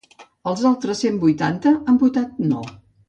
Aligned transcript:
Els 0.51 0.63
altres 0.69 1.03
cent 1.05 1.19
vuitanta 1.25 1.75
han 1.93 2.01
votat 2.05 2.41
no. 2.53 2.65